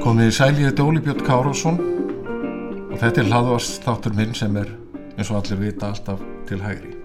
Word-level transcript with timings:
Komið 0.00 0.30
í 0.30 0.32
sæli, 0.34 0.64
þetta 0.64 0.84
Óli 0.88 1.00
Björn 1.04 1.22
Kárásson 1.26 1.76
og 1.80 2.96
þetta 2.98 3.22
er 3.22 3.28
hlaðvast 3.30 3.84
þáttur 3.86 4.16
minn 4.18 4.32
sem 4.36 4.56
er 4.58 4.72
eins 5.16 5.30
og 5.30 5.42
allir 5.42 5.60
vita 5.68 5.92
alltaf 5.92 6.24
til 6.48 6.64
hægri. 6.64 6.99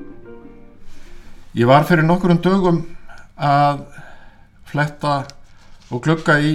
Ég 1.55 1.63
var 1.65 1.85
fyrir 1.87 2.03
nokkurum 2.03 2.41
dögum 2.43 2.81
að 3.39 3.85
fletta 4.67 5.11
og 5.87 6.01
glugga 6.03 6.33
í 6.43 6.49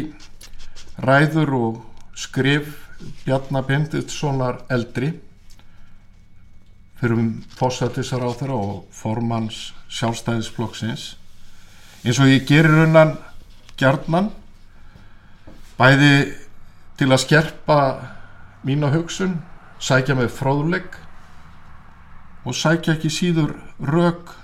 ræður 1.01 1.53
og 1.57 1.79
skrif 2.13 2.75
Bjarnar 3.25 3.65
Binditssonar 3.65 4.59
eldri 4.69 5.09
fyrir 7.01 7.15
um 7.17 7.31
fósættisar 7.57 8.21
á 8.21 8.29
þeirra 8.29 8.59
og 8.61 8.83
formans 8.93 9.71
sjálfstæðisflokksins. 9.89 11.07
Eins 12.05 12.21
og 12.21 12.29
ég 12.29 12.45
gerir 12.45 12.83
unnan 12.85 13.15
gjarnan 13.81 14.29
bæði 15.81 16.13
til 17.01 17.09
að 17.09 17.23
skerpa 17.25 17.79
mína 18.69 18.93
hugsun 18.93 19.39
sækja 19.81 20.19
með 20.21 20.29
fróðleg 20.37 21.01
og 22.45 22.53
sækja 22.53 22.99
ekki 22.99 23.09
síður 23.17 23.57
rauk 23.81 24.37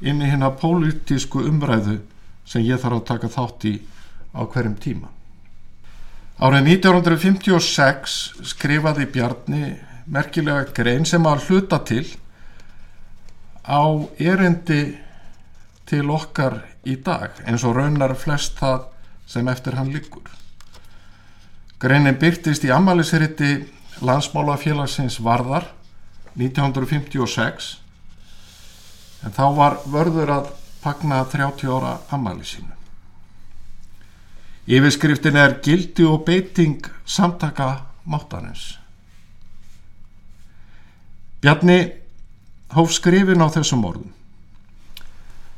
inn 0.00 0.22
í 0.22 0.30
hérna 0.30 0.52
pólitísku 0.60 1.44
umræðu 1.48 2.00
sem 2.46 2.64
ég 2.66 2.80
þarf 2.80 3.00
að 3.00 3.06
taka 3.12 3.32
þátt 3.32 3.68
í 3.70 3.74
á 4.36 4.40
hverjum 4.44 4.76
tíma 4.80 5.12
Árið 6.36 6.66
1956 6.68 8.14
skrifaði 8.44 9.06
Bjarni 9.08 9.70
merkilega 10.12 10.66
grein 10.76 11.06
sem 11.08 11.24
að 11.24 11.46
hluta 11.48 11.78
til 11.88 12.04
á 13.64 13.80
erindi 14.20 14.82
til 15.88 16.04
okkar 16.12 16.58
í 16.84 16.98
dag 17.00 17.40
eins 17.46 17.64
og 17.64 17.78
raunar 17.78 18.12
flest 18.20 18.60
það 18.60 18.84
sem 19.26 19.48
eftir 19.48 19.78
hann 19.78 19.88
liggur. 19.94 20.28
Greinin 21.80 22.20
byrtist 22.20 22.68
í 22.68 22.72
ammælisriti 22.74 23.66
landsmálafélagsins 24.04 25.16
Varðar 25.24 25.70
1956 26.36 27.72
en 29.24 29.32
þá 29.32 29.44
var 29.56 29.78
vörður 29.86 30.32
að 30.40 30.50
pagna 30.82 31.24
30 31.24 31.70
ára 31.72 31.98
ammæli 32.14 32.44
sínu. 32.46 32.72
Yfirskriftin 34.66 35.38
er 35.38 35.60
gildi 35.62 36.04
og 36.06 36.24
beiting 36.26 36.86
samtaka 37.06 37.86
máttanins. 38.04 38.76
Bjarni 41.42 41.78
hóf 42.74 42.90
skrifin 42.94 43.42
á 43.42 43.48
þessum 43.54 43.84
orðum. 43.86 44.12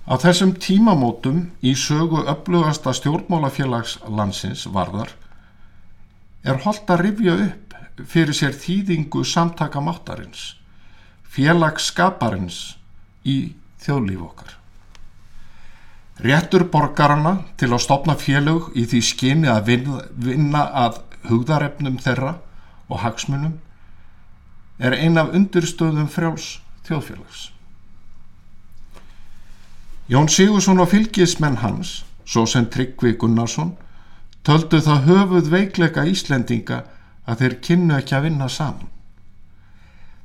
Á 0.08 0.14
þessum 0.20 0.54
tímamótum 0.56 1.50
í 1.64 1.74
sögu 1.76 2.22
upplugasta 2.28 2.94
stjórnmálafélags 2.96 3.98
landsins 4.08 4.66
varðar 4.72 5.12
er 6.44 6.60
holdt 6.64 6.88
að 6.88 7.02
rifja 7.04 7.36
upp 7.48 7.74
fyrir 8.08 8.36
sér 8.36 8.54
þýðingu 8.56 9.24
samtaka 9.26 9.80
máttarins, 9.84 10.54
félagsskaparins 11.28 12.77
í 13.28 13.36
þjóðlíf 13.84 14.22
okkar. 14.24 14.54
Réttur 16.18 16.64
borgarana 16.72 17.36
til 17.60 17.70
að 17.70 17.84
stopna 17.84 18.16
félög 18.18 18.72
í 18.74 18.86
því 18.90 19.02
skyni 19.06 19.50
að 19.52 19.70
vinna, 19.70 20.64
að 20.66 20.98
hugðarefnum 21.28 22.00
þeirra 22.02 22.38
og 22.88 23.04
hagsmunum 23.04 23.58
er 24.78 24.96
ein 24.98 25.18
af 25.20 25.30
undirstöðum 25.34 26.08
frjáls 26.10 26.58
þjóðfélags. 26.88 27.48
Jón 30.08 30.30
Sigursson 30.32 30.80
og 30.80 30.88
fylgismenn 30.88 31.60
hans, 31.62 32.02
svo 32.24 32.46
sem 32.48 32.66
Tryggvi 32.66 33.12
Gunnarsson, 33.20 33.74
töldu 34.46 34.80
það 34.80 35.04
höfuð 35.04 35.50
veikleika 35.52 36.06
Íslendinga 36.08 36.84
að 37.28 37.42
þeir 37.42 37.56
kynnu 37.66 37.98
ekki 37.98 38.16
að 38.16 38.30
vinna 38.30 38.48
saman. 38.48 38.88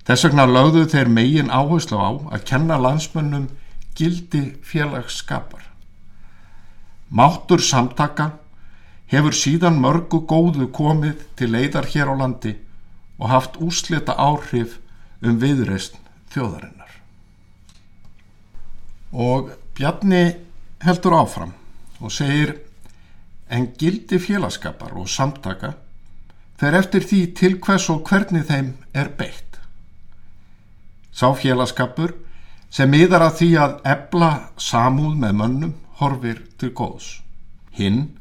Þess 0.03 0.27
vegna 0.27 0.45
lögðu 0.49 0.83
þeir 0.91 1.09
megin 1.11 1.51
áherslu 1.51 1.95
á 1.95 2.11
að 2.35 2.45
kenna 2.49 2.75
landsmönnum 2.81 3.47
gildi 3.95 4.57
félagsskapar. 4.65 5.63
Máttur 7.07 7.61
samtaka 7.61 8.33
hefur 9.13 9.35
síðan 9.37 9.79
mörgu 9.79 10.23
góðu 10.27 10.67
komið 10.75 11.21
til 11.37 11.51
leiðar 11.53 11.87
hér 11.93 12.11
á 12.11 12.15
landi 12.19 12.55
og 13.19 13.29
haft 13.29 13.59
úslita 13.61 14.15
áhrif 14.17 14.79
um 15.21 15.37
viðreist 15.39 15.95
þjóðarinnar. 16.33 16.91
Og 19.13 19.53
Bjarni 19.77 20.23
heldur 20.83 21.15
áfram 21.17 21.53
og 22.01 22.11
segir 22.11 22.57
en 23.53 23.69
gildi 23.79 24.19
félagskapar 24.19 24.97
og 24.97 25.07
samtaka 25.09 25.73
fer 26.59 26.75
eftir 26.77 27.05
því 27.07 27.21
til 27.37 27.57
hvers 27.61 27.89
og 27.93 28.03
hvernig 28.09 28.45
þeim 28.49 28.73
er 28.93 29.13
beitt. 29.17 29.52
Sá 31.13 31.29
félagskapur 31.37 32.15
sem 32.73 32.89
miðar 32.89 33.27
að 33.27 33.35
því 33.39 33.49
að 33.61 33.73
ebla 33.93 34.31
samúð 34.57 35.17
með 35.21 35.35
mönnum 35.41 35.73
horfir 35.99 36.41
til 36.57 36.71
góðs. 36.73 37.19
Hinn 37.71 38.17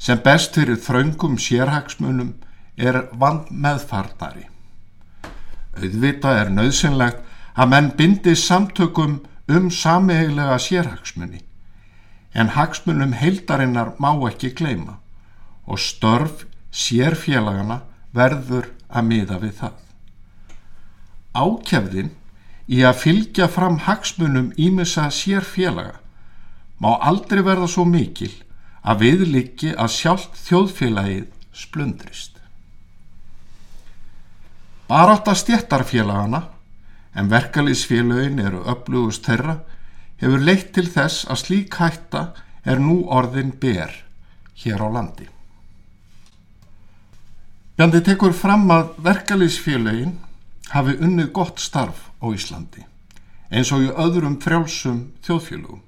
sem 0.00 0.20
best 0.24 0.56
fyrir 0.56 0.80
þraungum 0.80 1.36
sérhagsmunum 1.36 2.32
er 2.80 3.02
vand 3.20 3.50
meðfartari. 3.52 4.46
Auðvita 5.76 6.32
er 6.40 6.50
nöðsynlegt 6.54 7.20
að 7.54 7.70
menn 7.74 7.92
bindi 7.98 8.34
samtökum 8.36 9.20
um 9.50 9.70
sameigilega 9.70 10.56
sérhagsmunni 10.62 11.42
en 12.32 12.52
hagsmunum 12.54 13.12
heildarinnar 13.18 13.94
má 13.98 14.12
ekki 14.28 14.52
gleima 14.54 14.98
og 15.66 15.80
störf 15.82 16.44
sérfélagana 16.70 17.80
verður 18.14 18.70
að 18.88 19.06
miða 19.06 19.38
við 19.42 19.54
það. 19.60 19.76
Ákjafðin 21.34 22.10
í 22.70 22.84
að 22.86 23.00
fylgja 23.02 23.48
fram 23.50 23.80
hagsmunum 23.86 24.52
ímessa 24.54 25.08
sérfélaga 25.10 25.98
má 26.80 26.92
aldrei 27.02 27.42
verða 27.44 27.66
svo 27.68 27.84
mikil 27.84 28.32
að 28.86 29.02
viðliki 29.04 29.72
að 29.74 29.90
sjálft 29.96 30.38
þjóðfélagið 30.46 31.26
splundrist. 31.52 32.38
Barátt 34.88 35.28
að 35.28 35.40
stjættarfélagana 35.42 36.44
en 37.18 37.30
verkalýsfélögin 37.30 38.38
eru 38.42 38.62
upplugust 38.70 39.26
þeirra 39.26 39.58
hefur 40.22 40.46
leitt 40.46 40.70
til 40.76 40.86
þess 40.86 41.26
að 41.26 41.42
slík 41.42 41.76
hætta 41.80 42.22
er 42.64 42.80
nú 42.80 43.02
orðin 43.10 43.52
ber 43.60 43.92
hér 44.62 44.82
á 44.82 44.88
landi. 44.94 45.26
Bjandi 47.76 48.02
tekur 48.04 48.34
fram 48.36 48.68
að 48.70 48.94
verkalýsfélögin 49.02 50.14
hafi 50.70 50.96
unnið 51.02 51.32
gott 51.34 51.58
starf 51.62 52.09
á 52.20 52.26
Íslandi 52.30 52.86
eins 53.50 53.72
og 53.74 53.84
í 53.84 53.90
öðrum 53.90 54.36
frjálsum 54.42 55.00
þjóðfélögum. 55.26 55.80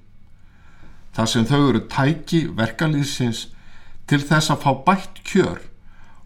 Það 1.15 1.29
sem 1.31 1.45
þau 1.47 1.59
eru 1.69 1.81
tæki 1.91 2.41
verkalýsins 2.57 3.45
til 4.09 4.19
þess 4.19 4.51
að 4.51 4.65
fá 4.65 4.71
bætt 4.87 5.21
kjör 5.27 5.61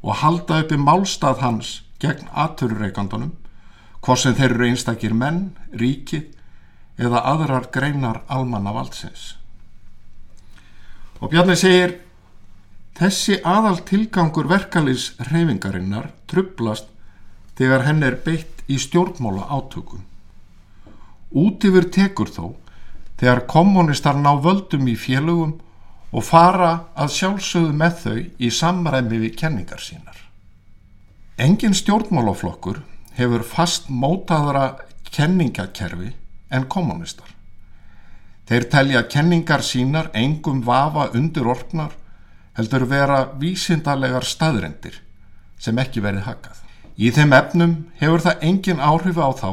og 0.01 0.21
halda 0.23 0.61
uppi 0.63 0.79
málstað 0.81 1.43
hans 1.43 1.73
gegn 2.01 2.29
aturreikandunum 2.33 3.35
hvort 4.01 4.21
sem 4.23 4.35
þeir 4.37 4.55
eru 4.55 4.67
einstakir 4.69 5.13
menn, 5.13 5.51
ríkið 5.73 6.31
eða 6.97 7.21
aðrar 7.33 7.69
greinar 7.73 8.23
almanna 8.31 8.73
valdsins. 8.73 9.35
Og 11.21 11.31
Bjarni 11.33 11.57
segir, 11.57 11.97
þessi 12.97 13.39
aðal 13.45 13.81
tilgangur 13.85 14.47
verkalýs 14.49 15.11
reyfingarinnar 15.29 16.11
trublast 16.29 16.89
þegar 17.57 17.85
henn 17.87 18.05
er 18.05 18.19
beitt 18.25 18.63
í 18.67 18.77
stjórnmála 18.81 19.47
átökum. 19.49 20.03
Út 21.35 21.63
yfir 21.67 21.89
tekur 21.93 22.29
þó 22.31 22.45
þegar 23.17 23.45
kommunistar 23.49 24.17
ná 24.19 24.35
völdum 24.41 24.87
í 24.87 24.95
félögum 24.99 25.57
og 26.11 26.23
fara 26.23 26.87
að 26.95 27.15
sjálfsögðu 27.17 27.73
með 27.75 27.97
þau 28.03 28.19
í 28.39 28.51
samræmi 28.53 29.21
við 29.23 29.35
kenningar 29.41 29.81
sínar. 29.83 30.19
Engin 31.37 31.75
stjórnmálaflokkur 31.77 32.83
hefur 33.17 33.43
fast 33.45 33.89
mótaðara 33.89 34.77
kenningakerfi 35.11 36.13
en 36.53 36.67
kommunistar. 36.71 37.29
Þeir 38.47 38.69
telja 38.71 39.03
kenningar 39.11 39.65
sínar 39.65 40.11
engum 40.15 40.61
vafa 40.63 41.09
undir 41.17 41.49
orknar 41.49 41.97
heldur 42.57 42.87
vera 42.89 43.25
vísindalegar 43.41 44.25
staðrendir 44.25 45.01
sem 45.59 45.77
ekki 45.77 46.01
verið 46.05 46.25
hakað. 46.29 46.66
Í 46.97 47.11
þeim 47.13 47.33
efnum 47.37 47.73
hefur 48.01 48.23
það 48.25 48.43
engin 48.47 48.79
áhrif 48.81 49.19
á 49.21 49.29
þá 49.37 49.51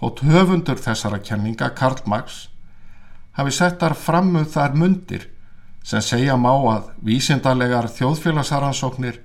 þótt 0.00 0.20
höfundur 0.28 0.80
þessara 0.84 1.18
kenninga 1.24 1.70
Karl 1.78 2.02
Marx 2.04 2.42
hafi 3.38 3.54
settar 3.56 3.94
framu 3.96 4.44
þar 4.44 4.76
mundir 4.76 5.24
sem 5.80 6.04
segja 6.04 6.36
má 6.36 6.52
að 6.52 6.90
vísindarlegar 7.08 7.88
þjóðfélagsaransóknir 7.96 9.20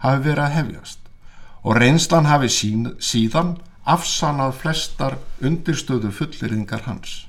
hafi 0.00 0.24
verið 0.24 0.44
að 0.46 0.56
hefjast 0.56 1.12
og 1.60 1.76
reynslan 1.76 2.30
hafi 2.30 2.48
sín, 2.48 2.92
síðan 2.96 3.58
afsanað 3.84 4.56
flestar 4.62 5.18
undirstöðu 5.44 6.08
fullirðingar 6.14 6.86
hans. 6.86 7.26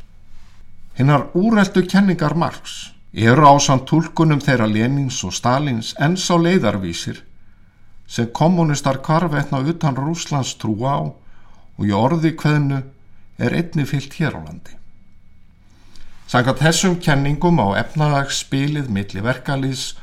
Hinnar 0.96 1.28
úreldu 1.36 1.84
kenningar 1.84 2.36
Marx 2.40 2.94
eru 3.12 3.44
á 3.44 3.56
samt 3.60 3.90
tólkunum 3.92 4.40
þeirra 4.40 4.70
Lenins 4.72 5.20
og 5.28 5.36
Stalins 5.36 5.96
enns 6.00 6.30
á 6.32 6.40
leiðarvísir 6.40 7.26
sem 8.10 8.32
kommunistar 8.34 9.00
kvarvetna 9.06 9.62
utan 9.62 9.98
Rúslands 9.98 10.56
trúa 10.58 10.98
á 10.98 11.02
og 11.80 11.86
í 11.86 11.94
orði 11.94 12.34
hvernu 12.36 12.82
er 13.38 13.56
einni 13.56 13.86
fyllt 13.86 14.18
hér 14.18 14.36
á 14.36 14.42
landi. 14.42 14.74
Sangat 16.30 16.62
þessum 16.62 16.98
kenningum 17.02 17.62
á 17.62 17.78
efnadagsspilið 17.86 18.90
milli 18.94 19.22
verkalýs 19.26 19.94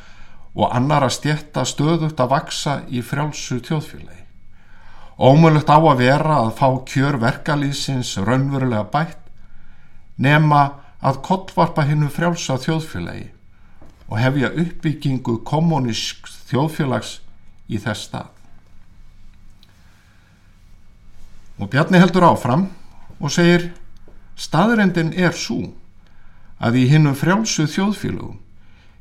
og 0.55 0.73
annara 0.75 1.11
stjetta 1.13 1.67
stöðugt 1.69 2.23
að 2.23 2.33
vaksa 2.33 2.79
í 2.89 3.03
frjálsu 3.05 3.61
tjóðfélagi. 3.67 4.25
Ómullugt 5.19 5.71
á 5.71 5.79
að 5.79 6.01
vera 6.01 6.41
að 6.47 6.55
fá 6.59 6.69
kjör 6.89 7.21
verkalýsins 7.21 8.17
raunverulega 8.23 8.87
bætt 8.93 9.23
nema 10.17 10.63
að 11.03 11.23
kollvarpa 11.27 11.85
hinnu 11.89 12.09
frjálsa 12.13 12.57
þjóðfélagi 12.63 13.29
og 14.07 14.19
hefja 14.21 14.51
uppbyggingu 14.55 15.41
kommunísk 15.45 16.29
þjóðfélags 16.49 17.21
í 17.69 17.81
þess 17.83 18.09
stað. 18.09 18.31
Og 21.57 21.71
Bjarni 21.73 22.01
heldur 22.01 22.27
áfram 22.29 22.67
og 23.17 23.33
segir 23.33 23.71
staðrendin 24.37 25.15
er 25.17 25.33
svo 25.33 25.73
að 26.61 26.83
í 26.83 26.87
hinnum 26.91 27.17
frjálsu 27.17 27.65
þjóðfélagum 27.73 28.41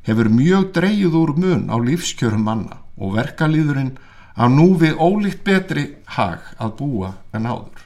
hefur 0.08 0.30
mjög 0.32 0.70
dreyið 0.76 1.18
úr 1.20 1.34
mun 1.36 1.66
á 1.68 1.76
lífskjörum 1.82 2.46
manna 2.48 2.80
og 2.96 3.16
verkalýðurinn 3.18 3.96
að 4.36 4.56
nú 4.56 4.68
við 4.80 5.00
ólíkt 5.00 5.44
betri 5.48 5.86
hag 6.16 6.44
að 6.60 6.76
búa 6.80 7.12
en 7.36 7.48
áður. 7.48 7.84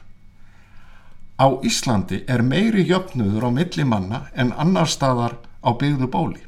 Á 1.40 1.46
Íslandi 1.64 2.20
er 2.28 2.42
meiri 2.44 2.84
jöfnuður 2.86 3.48
á 3.48 3.50
milli 3.54 3.86
manna 3.86 4.26
en 4.34 4.52
annar 4.52 4.90
staðar 4.90 5.38
á 5.64 5.70
byggðu 5.72 6.10
bóli 6.10 6.42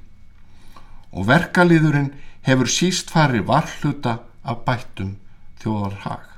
og 1.13 1.27
verkalýðurinn 1.29 2.13
hefur 2.47 2.71
síst 2.71 3.11
farið 3.15 3.47
varhluta 3.49 4.19
af 4.43 4.63
bættum 4.67 5.17
þjóðarhag. 5.63 6.29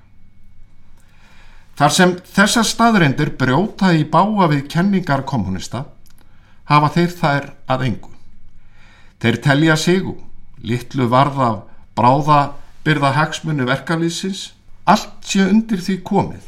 Þar 1.74 1.94
sem 1.94 2.12
þessar 2.36 2.66
staðreindir 2.68 3.32
brjóta 3.38 3.90
í 3.96 4.04
báa 4.06 4.46
við 4.52 4.68
kenningar 4.70 5.24
kommunista 5.26 5.86
hafa 6.70 6.90
þeir 6.94 7.14
þær 7.18 7.48
að 7.74 7.86
engu. 7.88 8.12
Þeir 9.20 9.40
telja 9.42 9.76
sigu, 9.80 10.14
litlu 10.62 11.08
varða 11.10 11.64
bráða 11.96 12.40
byrða 12.84 13.14
hagsmunni 13.16 13.66
verkalýsins, 13.66 14.52
allt 14.84 15.24
sé 15.24 15.42
undir 15.48 15.80
því 15.80 15.98
komið. 16.06 16.44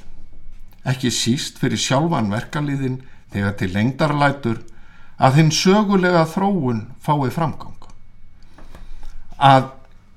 Ekki 0.86 1.10
síst 1.10 1.58
fyrir 1.58 1.80
sjálfan 1.80 2.30
verkalýðin 2.30 3.00
þegar 3.32 3.56
til 3.58 3.72
lengdarlætur 3.74 4.60
að 5.16 5.40
hinn 5.40 5.54
sögulega 5.54 6.26
þróun 6.28 6.84
fái 7.02 7.32
framgang. 7.32 7.75
Að 9.36 9.70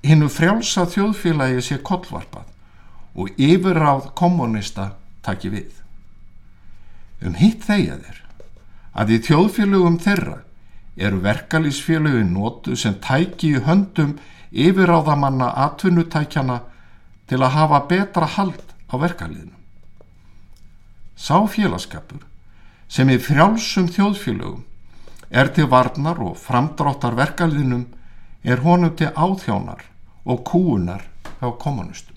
hinnu 0.05 0.29
frjálsa 0.31 0.85
þjóðfélagi 0.87 1.63
sé 1.63 1.77
kollvarpað 1.83 2.47
og 3.19 3.33
yfirráð 3.35 4.13
kommunista 4.15 4.93
taki 5.25 5.51
við. 5.51 5.73
Um 7.19 7.35
hitt 7.35 7.65
þeia 7.67 7.99
þeir 7.99 8.21
að 8.99 9.11
í 9.15 9.19
þjóðfélögum 9.27 9.99
þeirra 9.99 10.37
eru 10.99 11.19
verkalýsfélögin 11.23 12.31
nótu 12.35 12.75
sem 12.79 12.95
tæki 13.03 13.55
í 13.55 13.63
höndum 13.63 14.17
yfirráðamanna 14.51 15.51
atvinnutækjana 15.65 16.61
til 17.29 17.43
að 17.43 17.55
hafa 17.55 17.83
betra 17.91 18.27
hald 18.37 18.63
á 18.89 18.95
verkalýðinu. 18.97 19.55
Sá 21.19 21.43
félagskapur 21.51 22.23
sem 22.87 23.09
í 23.11 23.19
frjálsum 23.21 23.91
þjóðfélögum 23.91 24.63
er 25.29 25.51
til 25.53 25.67
varnar 25.69 26.19
og 26.23 26.39
framdráttar 26.39 27.19
verkalýðinum 27.19 27.85
er 28.43 28.61
honum 28.63 28.95
til 28.95 29.11
áþjónar 29.15 29.83
og 30.25 30.43
kúunar 30.47 31.03
á 31.41 31.47
kommunistum. 31.59 32.15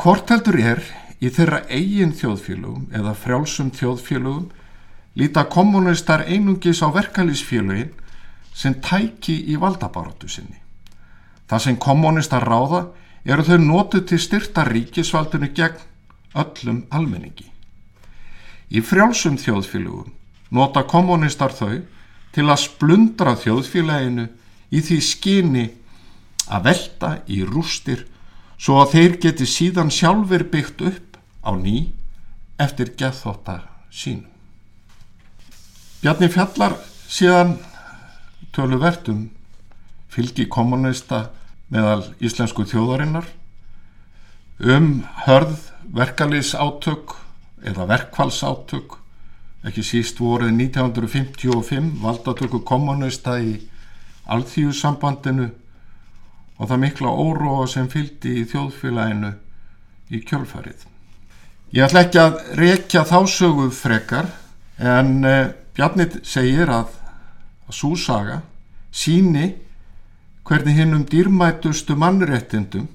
Hvort 0.00 0.30
heldur 0.32 0.56
er 0.60 0.80
í 1.20 1.28
þeirra 1.28 1.64
eigin 1.68 2.14
þjóðfélögum 2.16 2.88
eða 2.96 3.14
frjálsum 3.16 3.70
þjóðfélögum 3.76 4.48
líta 5.20 5.44
kommunistar 5.44 6.24
einungis 6.26 6.80
á 6.80 6.88
verkalýsfélögin 6.92 7.92
sem 8.54 8.74
tæki 8.80 9.36
í 9.52 9.58
valdabaróttu 9.60 10.28
sinni. 10.28 10.56
Það 11.48 11.64
sem 11.64 11.76
kommunistar 11.76 12.46
ráða 12.46 12.86
eru 13.24 13.44
þau 13.44 13.58
nótu 13.60 14.00
til 14.06 14.20
styrta 14.20 14.64
ríkisvaldinu 14.64 15.50
gegn 15.54 15.86
öllum 16.40 16.84
almenningi. 16.90 17.50
Í 18.70 18.80
frjálsum 18.80 19.36
þjóðfélögum 19.40 20.12
nota 20.50 20.84
kommunistar 20.88 21.52
þau 21.52 21.80
til 22.32 22.46
að 22.46 22.62
splundra 22.62 23.34
þjóðfélaginu 23.38 24.28
í 24.70 24.82
því 24.82 24.98
skyni 25.02 25.66
að 26.50 26.66
velta 26.68 27.10
í 27.30 27.42
rústir 27.46 28.06
svo 28.60 28.80
að 28.82 28.94
þeir 28.94 29.16
geti 29.24 29.48
síðan 29.48 29.92
sjálfur 29.94 30.44
byggt 30.52 30.84
upp 30.90 31.18
á 31.46 31.50
ný 31.56 31.90
eftir 32.60 32.92
geðþóttar 32.98 33.64
sínum. 33.90 34.28
Bjarni 36.00 36.30
fjallar 36.32 36.76
síðan 37.08 37.58
töluvertum 38.56 39.28
fylgi 40.10 40.46
kommunista 40.50 41.28
meðal 41.70 42.02
íslensku 42.20 42.64
þjóðarinnar 42.68 43.28
um 44.60 45.02
hörð 45.24 45.70
verkalýs 45.96 46.54
átök 46.54 47.14
eða 47.64 47.86
verkfalsátök 47.88 48.98
ekki 49.68 49.84
síst 49.84 50.20
voruð 50.20 50.52
1955 50.56 52.00
valdatöku 52.02 52.62
kommunista 52.64 53.36
í 53.40 53.58
alþjóðsambandinu 54.34 55.48
og 56.60 56.68
það 56.68 56.82
mikla 56.84 57.14
óróa 57.14 57.66
sem 57.70 57.88
fylgdi 57.90 58.40
í 58.42 58.46
þjóðfélaginu 58.50 59.32
í 60.10 60.20
kjölfarið. 60.26 60.84
Ég 61.70 61.86
ætla 61.86 62.04
ekki 62.04 62.20
að 62.20 62.38
rekja 62.58 63.04
þá 63.06 63.18
sögu 63.30 63.70
frekar 63.74 64.30
en 64.76 65.24
eh, 65.24 65.52
Bjarnit 65.76 66.18
segir 66.26 66.68
að, 66.74 66.90
að 67.68 67.76
svo 67.78 67.94
saga 67.96 68.40
síni 68.90 69.52
hvernig 70.44 70.80
hinn 70.80 70.96
um 70.96 71.04
dýrmætustu 71.06 71.94
mannréttindum 71.94 72.88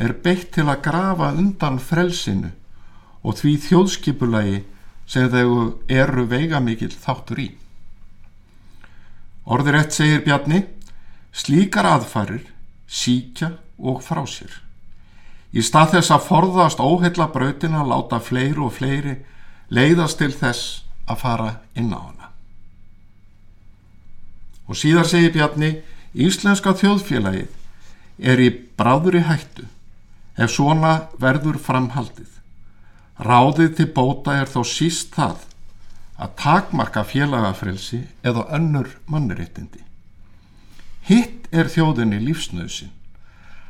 er 0.00 0.14
beitt 0.24 0.54
til 0.56 0.64
að 0.70 0.82
grafa 0.86 1.34
undan 1.36 1.76
frelsinu 1.82 2.54
og 3.22 3.36
því 3.36 3.54
þjóðskipulagi 3.66 4.62
sem 5.08 5.28
þau 5.32 5.78
eru 5.90 6.24
veiga 6.30 6.62
mikill 6.64 6.94
þáttur 6.94 7.42
í. 7.44 7.48
Orðirætt 9.48 9.94
segir 9.96 10.20
Bjarni, 10.26 10.66
slíkar 11.32 11.86
aðfarir 11.88 12.44
síkja 12.88 13.54
og 13.78 14.02
frá 14.04 14.20
sér. 14.28 14.52
Í 15.56 15.64
stað 15.64 15.94
þess 15.96 16.12
að 16.12 16.26
forðast 16.26 16.82
óheilla 16.84 17.30
brautina 17.32 17.80
láta 17.88 18.20
fleiri 18.20 18.60
og 18.60 18.74
fleiri 18.76 19.14
leiðast 19.72 20.20
til 20.20 20.34
þess 20.36 20.82
að 21.08 21.20
fara 21.22 21.50
inn 21.72 21.88
á 21.96 22.00
hana. 22.00 22.28
Og 24.68 24.76
síðar 24.76 25.08
segir 25.08 25.32
Bjarni, 25.32 25.78
Íslenska 26.12 26.74
þjóðfélagið 26.76 27.48
er 28.18 28.40
í 28.42 28.48
bráður 28.76 29.20
í 29.20 29.24
hættu 29.24 29.64
ef 30.36 30.52
svona 30.52 31.08
verður 31.20 31.56
framhaldið. 31.62 32.28
Ráðið 33.18 33.76
til 33.80 33.88
bóta 33.96 34.36
er 34.42 34.50
þó 34.50 34.60
síst 34.68 35.16
það 35.16 35.47
að 36.18 36.34
takmarka 36.40 37.04
félagafrelsi 37.06 38.02
eða 38.26 38.46
önnur 38.58 38.90
mannréttindi. 39.06 39.84
Hitt 41.08 41.46
er 41.54 41.70
þjóðinni 41.70 42.18
lífsnausin 42.26 42.90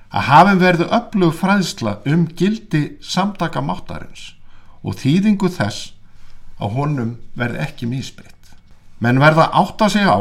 að 0.08 0.28
hafum 0.30 0.60
verðu 0.62 0.88
öflug 0.98 1.34
fræðsla 1.36 1.98
um 2.08 2.24
gildi 2.38 2.82
samtaka 3.04 3.60
máttarins 3.60 4.32
og 4.80 4.96
þýðingu 5.02 5.50
þess 5.52 5.92
að 6.58 6.74
honum 6.78 7.12
verði 7.36 7.60
ekki 7.66 7.88
mísbreytt. 7.90 8.34
Menn 8.98 9.20
verða 9.20 9.50
átt 9.52 9.84
að 9.84 9.94
segja 9.94 10.16
á 10.16 10.20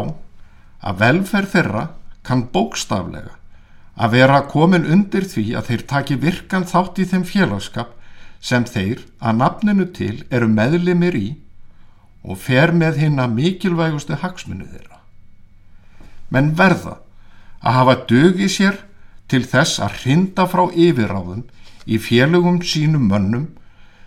að 0.87 0.99
velferð 1.01 1.53
þeirra 1.55 1.83
kann 2.27 2.43
bókstaflega 2.53 3.37
að 3.97 4.13
vera 4.13 4.43
komin 4.51 4.85
undir 4.85 5.25
því 5.25 5.45
að 5.57 5.71
þeir 5.71 5.83
taki 5.89 6.17
virkan 6.21 6.67
þátt 6.69 6.99
í 7.01 7.07
þeim 7.09 7.25
félagskap 7.25 7.95
sem 8.43 8.67
þeir 8.67 9.07
að 9.17 9.39
nafninu 9.39 9.87
til 9.95 10.17
eru 10.29 10.49
meðlimir 10.51 11.17
í 11.17 11.27
og 12.27 12.39
fer 12.43 12.73
með 12.75 12.99
hinn 13.03 13.21
að 13.23 13.35
mikilvægustu 13.37 14.17
hagsmunu 14.21 14.67
þeirra. 14.67 14.99
Menn 16.29 16.51
verða 16.59 16.97
að 17.63 17.77
hafa 17.79 17.95
dögi 18.09 18.49
sér 18.51 18.81
til 19.31 19.43
þess 19.47 19.79
að 19.83 20.01
hrinda 20.01 20.47
frá 20.51 20.65
yfirráðum 20.67 21.45
í 21.87 21.99
félögum 22.03 22.59
sínum 22.63 23.07
mönnum 23.11 23.47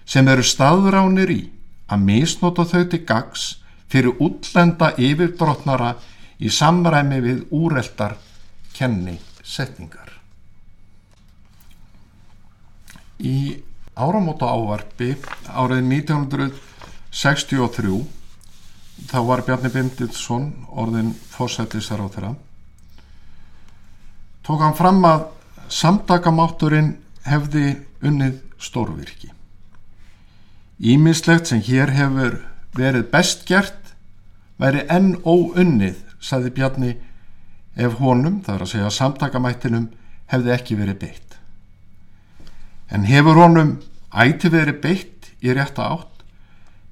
sem 0.04 0.28
eru 0.28 0.44
staðránir 0.44 1.32
í 1.32 1.40
að 1.90 2.04
misnota 2.06 2.66
þau 2.68 2.84
til 2.92 3.02
gags 3.08 3.46
fyrir 3.90 4.20
útlenda 4.22 4.92
yfirbrotnara 5.00 5.94
í 6.40 6.52
samræmi 6.52 7.20
við 7.24 7.40
úreldar 7.56 8.16
kenni 8.76 9.16
setningar. 9.44 10.12
Í 13.20 13.60
áramóta 14.00 14.48
ávarpi 14.48 15.14
árið 15.50 15.82
1963 17.10 18.04
þá 19.10 19.18
var 19.26 19.42
Bjarni 19.42 19.70
Bindilsson 19.74 20.52
orðin 20.70 21.10
fósættisar 21.32 22.02
á 22.02 22.06
þeirra 22.06 22.34
tók 24.46 24.62
hann 24.62 24.76
fram 24.78 25.04
að 25.06 25.26
samtakamátturinn 25.70 26.94
hefði 27.26 27.76
unnið 28.02 28.40
stórvirki. 28.60 29.30
Ímislegt 30.80 31.50
sem 31.50 31.60
hér 31.62 31.92
hefur 31.94 32.40
verið 32.76 33.10
best 33.12 33.44
gert 33.48 33.92
væri 34.60 34.86
enn 34.92 35.14
óunnið, 35.24 35.98
saði 36.20 36.52
Bjarni, 36.56 36.94
ef 37.76 37.96
honum, 38.00 38.40
það 38.44 38.54
er 38.54 38.64
að 38.64 38.72
segja 38.72 38.90
samtakamættinum, 38.96 39.86
hefði 40.32 40.54
ekki 40.56 40.78
verið 40.80 40.98
beitt. 41.04 41.36
En 42.90 43.06
hefur 43.08 43.38
honum 43.38 43.76
ætti 44.10 44.50
verið 44.52 44.80
beitt 44.82 45.30
í 45.40 45.54
rétta 45.54 45.86
átt 45.94 46.09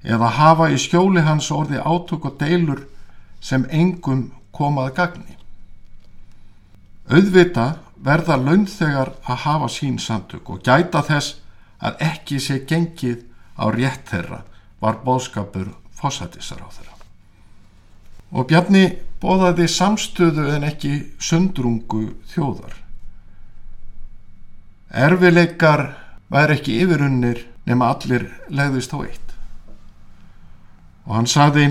eða 0.03 0.29
hafa 0.37 0.69
í 0.71 0.77
skjóli 0.79 1.23
hans 1.25 1.51
orði 1.51 1.79
átök 1.79 2.25
og 2.29 2.37
deilur 2.39 2.85
sem 3.41 3.65
engum 3.69 4.29
komað 4.55 4.93
gagni. 4.95 5.35
Auðvita 7.09 7.79
verða 7.99 8.37
launþegar 8.37 9.13
að 9.25 9.43
hafa 9.45 9.69
sín 9.73 9.97
samtök 9.99 10.49
og 10.49 10.63
gæta 10.63 11.01
þess 11.03 11.39
að 11.79 12.03
ekki 12.05 12.39
sé 12.39 12.61
gengið 12.67 13.25
á 13.59 13.65
rétt 13.73 14.07
þeirra 14.11 14.43
var 14.79 15.01
bóðskapur 15.03 15.71
fósættisar 15.95 16.63
á 16.63 16.67
þeirra. 16.71 16.95
Og 18.31 18.45
Bjarni 18.47 18.83
bóðaði 19.19 19.67
samstöðu 19.67 20.45
en 20.53 20.67
ekki 20.67 20.93
sundrungu 21.19 22.13
þjóðar. 22.31 22.75
Erfileikar 24.89 25.89
væri 26.31 26.59
ekki 26.59 26.77
yfirunnir 26.83 27.43
nema 27.65 27.91
allir 27.93 28.29
legðist 28.49 28.93
á 28.95 28.99
eitt. 29.03 29.28
Og 31.09 31.15
hann 31.17 31.27
saði, 31.29 31.65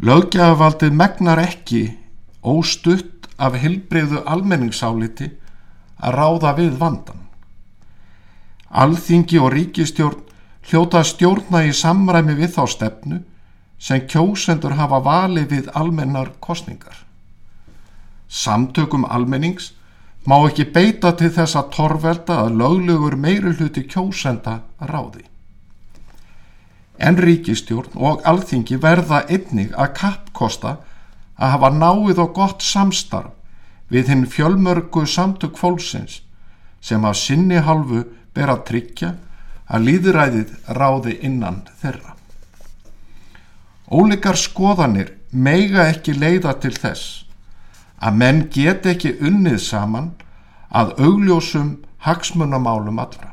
lögjafaldið 0.00 0.94
megnar 0.96 1.42
ekki 1.42 1.82
óstutt 2.40 3.28
af 3.36 3.58
helbreyðu 3.60 4.22
almenningsáliti 4.24 5.28
að 6.00 6.14
ráða 6.16 6.54
við 6.56 6.78
vandan. 6.80 7.20
Alþingi 8.72 9.38
og 9.44 9.52
ríkistjórn 9.52 10.24
hljóta 10.68 11.02
stjórna 11.04 11.66
í 11.68 11.74
samræmi 11.76 12.36
við 12.38 12.54
þá 12.56 12.64
stefnu 12.72 13.20
sem 13.78 14.06
kjósendur 14.10 14.74
hafa 14.80 15.02
valið 15.04 15.52
við 15.52 15.70
almennar 15.76 16.32
kostningar. 16.40 17.04
Samtökum 18.28 19.04
almennings 19.04 19.72
má 20.28 20.40
ekki 20.48 20.66
beita 20.72 21.14
til 21.16 21.30
þess 21.32 21.56
að 21.56 21.70
torvelda 21.76 22.42
að 22.44 22.56
löglegur 22.60 23.16
meiri 23.16 23.54
hluti 23.56 23.84
kjósenda 23.88 24.62
ráði. 24.80 25.24
En 26.98 27.18
ríkistjórn 27.18 27.94
og 27.94 28.24
alþingi 28.26 28.78
verða 28.82 29.22
einnig 29.30 29.74
að 29.78 29.94
kappkosta 30.00 30.76
að 31.38 31.52
hafa 31.54 31.70
náið 31.74 32.22
og 32.24 32.32
gott 32.34 32.64
samstarf 32.66 33.34
við 33.88 34.10
hinn 34.12 34.26
fjölmörgu 34.26 35.06
samtök 35.06 35.56
fólksins 35.56 36.20
sem 36.80 37.04
af 37.04 37.16
sinni 37.16 37.62
halvu 37.64 38.04
ber 38.34 38.52
að 38.52 38.64
tryggja 38.70 39.14
að 39.68 39.86
líðræðið 39.88 40.52
ráði 40.76 41.14
innan 41.24 41.62
þeirra. 41.80 42.14
Óleikar 43.88 44.36
skoðanir 44.36 45.14
meiga 45.32 45.86
ekki 45.88 46.14
leiða 46.16 46.54
til 46.60 46.74
þess 46.76 47.24
að 47.98 48.18
menn 48.20 48.42
get 48.52 48.86
ekki 48.86 49.16
unnið 49.24 49.58
saman 49.64 50.12
að 50.68 50.94
augljósum 51.00 51.76
hagsmunamálum 52.04 53.00
allra. 53.00 53.27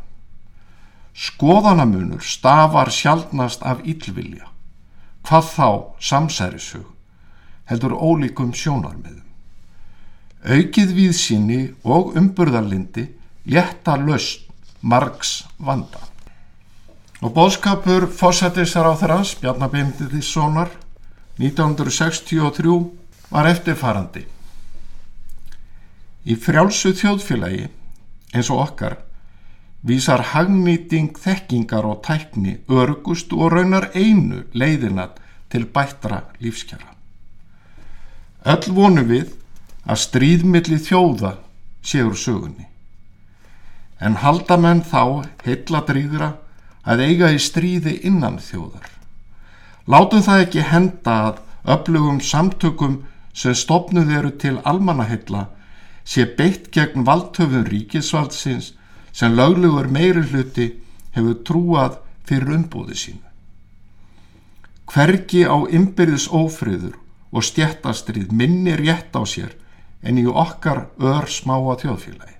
Skoðanamunur 1.15 2.19
stafar 2.19 2.91
sjálfnast 2.91 3.61
af 3.63 3.85
ílvilja, 3.87 4.49
hvað 5.23 5.45
þá 5.53 5.69
samsærisug, 6.03 6.89
heldur 7.71 7.95
ólíkum 7.95 8.51
sjónarmiðum. 8.51 9.23
Aukið 10.45 10.91
við 10.97 11.13
síni 11.17 11.61
og 11.87 12.17
umburðarlindi 12.19 13.07
létta 13.47 13.95
löst 13.97 14.43
margs 14.83 15.45
vanda. 15.57 16.03
Og 17.23 17.31
bóðskapur 17.33 18.09
fósættisar 18.11 18.85
á 18.85 18.93
þrans, 18.99 19.33
Bjarnabindissonar, 19.39 20.69
1963 21.39 22.75
var 23.31 23.47
eftirfarandi. 23.49 24.27
Í 26.27 26.35
frjálsu 26.35 26.91
þjóðfélagi 26.97 27.69
eins 28.35 28.51
og 28.51 28.61
okkar 28.67 28.99
vísar 29.85 30.23
hagnýting 30.33 31.13
þekkingar 31.21 31.85
og 31.85 32.01
tækni 32.05 32.57
örgust 32.69 33.33
og 33.33 33.53
raunar 33.53 33.91
einu 33.93 34.43
leiðina 34.53 35.11
til 35.49 35.65
bættra 35.65 36.23
lífskjara. 36.41 36.89
Öll 38.45 38.73
vonu 38.73 39.03
við 39.05 39.35
að 39.85 40.01
stríðmilli 40.01 40.79
þjóða 40.81 41.35
séur 41.85 42.17
sögunni. 42.17 42.65
En 44.01 44.17
halda 44.21 44.57
menn 44.57 44.81
þá 44.81 45.25
heilla 45.45 45.81
drýðra 45.85 46.31
að 46.85 47.03
eiga 47.05 47.31
í 47.33 47.39
stríði 47.41 47.99
innan 48.09 48.39
þjóðar. 48.41 48.89
Látum 49.85 50.23
það 50.25 50.45
ekki 50.45 50.65
henda 50.65 51.15
að 51.29 51.41
öflugum 51.75 52.21
samtökum 52.21 53.03
sem 53.33 53.53
stopnuð 53.57 54.11
eru 54.17 54.31
til 54.41 54.57
almanahilla 54.65 55.45
sé 56.05 56.25
beitt 56.37 56.71
gegn 56.73 57.05
valdhöfum 57.05 57.65
ríkisvaldsins 57.69 58.73
sem 59.15 59.35
löglegur 59.35 59.87
meiri 59.87 60.25
hluti 60.27 60.67
hefur 61.15 61.39
trúað 61.47 61.99
fyrir 62.27 62.57
umbúði 62.57 62.97
sínu. 62.99 63.29
Hvergi 64.91 65.45
á 65.47 65.55
ymbirðis 65.71 66.27
ófriður 66.29 66.97
og 67.31 67.45
stjættastrið 67.47 68.33
minni 68.35 68.75
rétt 68.79 69.15
á 69.15 69.23
sér 69.23 69.55
en 70.05 70.19
í 70.19 70.25
okkar 70.27 70.89
ör 70.99 71.27
smáa 71.31 71.77
þjóðfélagi. 71.81 72.35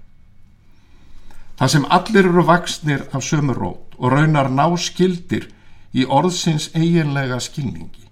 Það 1.56 1.72
sem 1.72 1.86
allir 1.98 2.28
eru 2.28 2.44
vaksnir 2.46 3.06
af 3.16 3.24
sömur 3.24 3.60
rót 3.60 3.96
og 3.98 4.12
raunar 4.12 4.52
ná 4.52 4.68
skildir 4.78 5.48
í 5.96 6.04
orðsins 6.04 6.68
eiginlega 6.76 7.40
skilningi. 7.40 8.04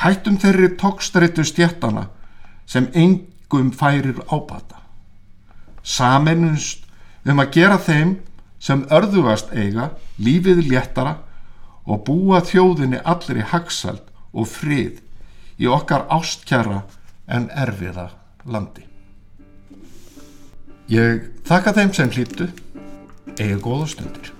Hættum 0.00 0.38
þeirri 0.40 0.70
tókstreitu 0.80 1.44
stjættana 1.44 2.06
sem 2.70 2.86
engum 2.94 3.72
færir 3.74 4.22
ábata. 4.30 4.78
Samennunst 5.82 6.86
um 7.24 7.42
að 7.42 7.52
gera 7.56 7.78
þeim 7.80 8.16
sem 8.60 8.84
örðugast 8.92 9.52
eiga 9.56 9.90
lífið 10.20 10.64
léttara 10.68 11.16
og 11.88 12.04
búa 12.06 12.40
þjóðinni 12.44 13.00
allir 13.04 13.40
í 13.40 13.46
hagsald 13.52 14.04
og 14.32 14.48
frið 14.48 15.00
í 15.60 15.68
okkar 15.68 16.06
ástkjara 16.12 16.82
en 17.30 17.48
erfiða 17.52 18.10
landi. 18.44 18.84
Ég 20.90 21.30
þakka 21.46 21.76
þeim 21.76 21.94
sem 21.94 22.10
hlýttu, 22.10 22.48
eigi 23.38 23.56
góða 23.62 23.86
stundir. 23.92 24.32